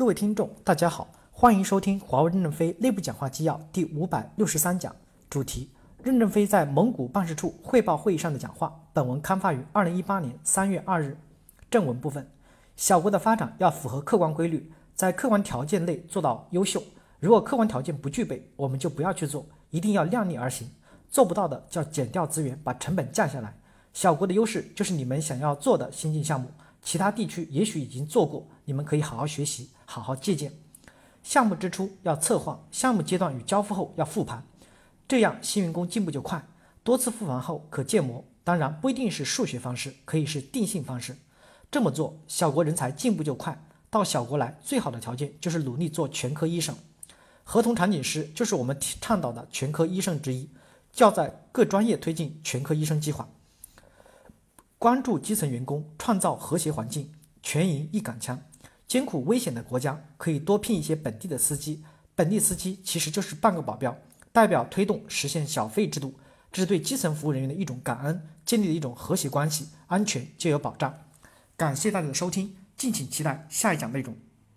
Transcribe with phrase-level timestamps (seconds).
[0.00, 4.96] 各位听众，大家好，欢迎收听华为任正非内部讲话纪要第五百六十三讲，
[5.28, 5.68] 主题：
[6.02, 8.74] 任正非在蒙古办事处汇报会议上的讲话。
[8.94, 11.18] 本文刊发于二零一八年三月二日。
[11.70, 12.26] 正文部分：
[12.76, 16.82] 小国的发展要符合客观规律，在客观条件内做到优秀。
[17.18, 20.66] 如果客观条件不具备，我们就不要去做，一定要量力而行。
[21.10, 23.54] 做不到的，叫减掉资源，把成本降下来。
[23.92, 26.48] 小国的优势就是你们想要做的新进项目。
[26.82, 30.52] 其他地区也许已经做过，你们可以好好学习，好好借鉴。
[31.22, 34.42] 项目之初要策划，项目阶段与交付后要复盘，
[35.06, 36.42] 这样新员工进步就快。
[36.82, 41.14] 多次复盘后可建模，当然不一定是数学方式，可以是定性方式。
[41.70, 43.62] 这么做，小国人才进步就快。
[43.90, 46.74] 到小国来，最好的条件就是努力做全科医生。
[47.44, 50.48] 合同场景师就是我们倡导的全科医生之一，
[50.96, 53.28] 要在各专业推进全科医生计划。
[54.80, 57.12] 关注基层员工，创造和谐环境，
[57.42, 58.40] 全营一杆枪。
[58.88, 61.84] 艰苦危险的国家可以多聘一些本地的司机，
[62.14, 63.94] 本地司机其实就是半个保镖，
[64.32, 66.14] 代表推动实现小费制度，
[66.50, 70.98] 这是对基层服务人员的一种感恩，建立了一种和谐关系，安全就有保障。
[71.58, 74.16] 感谢大家的收听，敬请期待下一讲内容。